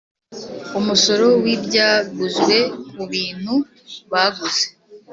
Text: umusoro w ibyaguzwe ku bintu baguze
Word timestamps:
umusoro 0.79 1.25
w 1.43 1.45
ibyaguzwe 1.55 2.55
ku 2.91 3.01
bintu 3.11 3.53
baguze 4.11 4.65